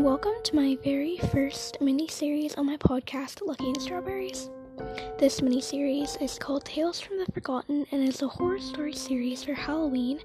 [0.00, 4.48] Welcome to my very first mini series on my podcast, Lucky and Strawberries.
[5.18, 9.44] This mini series is called Tales from the Forgotten and is a horror story series
[9.44, 10.20] for Halloween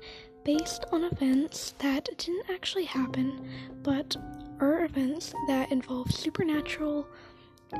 [0.45, 3.49] based on events that didn't actually happen,
[3.83, 4.15] but
[4.61, 7.05] are events that involve supernatural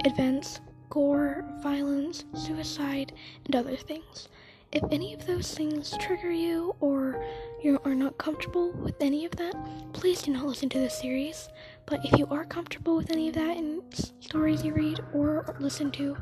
[0.03, 3.13] events, gore, violence, suicide,
[3.45, 4.27] and other things.
[4.75, 7.25] If any of those things trigger you or
[7.63, 9.55] you are not comfortable with any of that,
[9.93, 11.47] please do not listen to this series.
[11.85, 13.81] But if you are comfortable with any of that in
[14.19, 16.17] stories you read or listen to,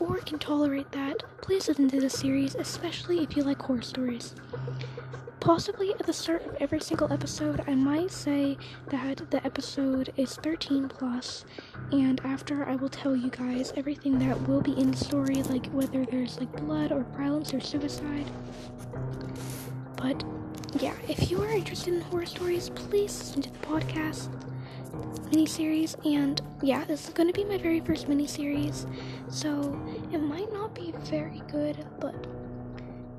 [0.00, 4.34] or can tolerate that, please listen to this series, especially if you like horror stories.
[5.40, 8.56] Possibly at the start of every single episode, I might say
[8.90, 11.44] that the episode is 13 plus,
[11.92, 15.66] and after I will tell you guys everything that will be in the story, like
[15.66, 18.30] whether there's like blood or violence or suicide.
[19.96, 20.24] But
[20.80, 24.28] yeah, if you are interested in horror stories, please listen to the podcast
[25.30, 25.94] miniseries.
[26.04, 28.86] And yeah, this is to be my very first miniseries,
[29.28, 29.78] so
[30.12, 32.14] it might not be very good, but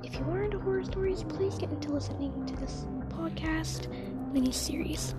[0.03, 3.87] if you are into horror stories, please get into listening to this podcast
[4.31, 5.15] mini series.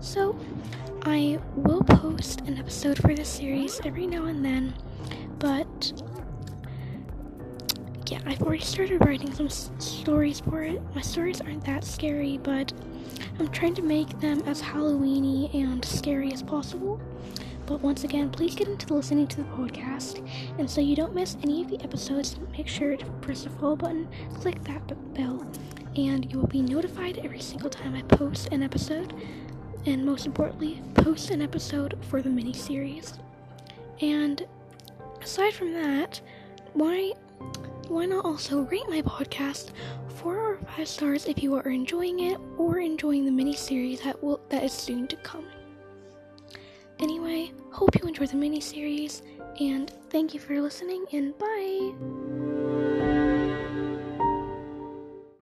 [0.00, 0.38] So,
[1.02, 4.74] I will post an episode for this series every now and then,
[5.38, 5.92] but
[8.10, 10.82] yeah, I've already started writing some stories for it.
[10.96, 12.72] My stories aren't that scary, but
[13.38, 17.00] I'm trying to make them as Halloweeny and scary as possible.
[17.66, 20.28] But once again, please get into listening to the podcast.
[20.58, 23.76] And so you don't miss any of the episodes, make sure to press the follow
[23.76, 25.46] button, click that b- bell,
[25.94, 29.14] and you will be notified every single time I post an episode.
[29.86, 33.14] And most importantly, post an episode for the mini series.
[34.00, 34.44] And
[35.22, 36.20] aside from that,
[36.72, 37.12] why
[37.90, 39.70] why not also rate my podcast
[40.06, 44.22] four or five stars if you are enjoying it or enjoying the mini series that
[44.22, 45.44] will that is soon to come.
[47.00, 49.22] Anyway, hope you enjoy the mini series
[49.58, 52.49] and thank you for listening and bye.